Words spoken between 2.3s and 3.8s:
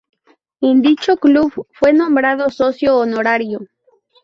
"Socio Honorario".